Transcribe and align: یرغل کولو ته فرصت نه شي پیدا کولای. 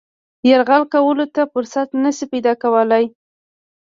یرغل 0.49 0.83
کولو 0.93 1.25
ته 1.35 1.41
فرصت 1.53 1.87
نه 2.03 2.11
شي 2.17 2.25
پیدا 2.33 2.53
کولای. 2.63 3.05